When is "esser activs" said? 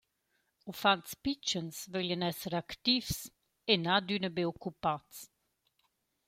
2.29-3.17